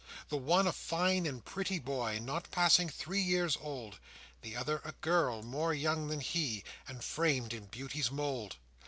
[0.29, 3.99] The one a fine and pretty boy Not passing three years old,
[4.41, 8.57] The other a girl more young than he, And framed in beauty's mould.